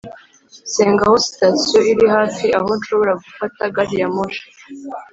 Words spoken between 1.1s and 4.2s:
sitasiyo iri hafi aho nshobora gufata gari ya